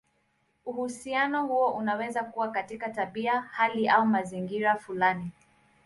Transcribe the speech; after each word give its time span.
Uhusiano 0.65 1.47
huo 1.47 1.69
unaweza 1.71 2.23
kuwa 2.23 2.51
katika 2.51 2.89
tabia, 2.89 3.41
hali, 3.41 3.89
au 3.89 4.05
mazingira 4.05 4.75
fulani. 4.75 5.31